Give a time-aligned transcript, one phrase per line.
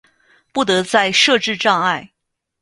[0.51, 2.11] 不得再设置障碍